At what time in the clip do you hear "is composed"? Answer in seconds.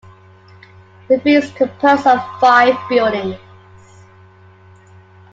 1.35-2.07